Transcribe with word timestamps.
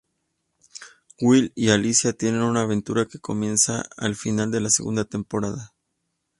Will 1.21 1.51
y 1.53 1.69
Alicia 1.69 2.13
tienen 2.13 2.41
una 2.41 2.61
aventura 2.63 3.05
que 3.05 3.19
comienza 3.19 3.83
al 3.97 4.15
final 4.15 4.49
de 4.49 4.59
la 4.61 4.71
segunda 4.71 5.05
temporada. 5.05 5.75